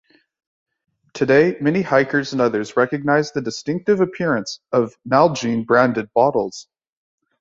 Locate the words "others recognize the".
2.41-3.41